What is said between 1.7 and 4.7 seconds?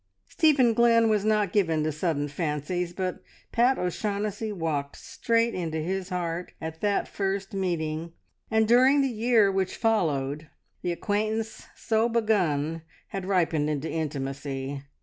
to sudden fancies, but Pat O'Shaughnessy